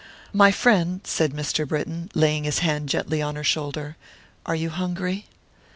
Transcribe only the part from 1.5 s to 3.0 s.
Britton, laying his hand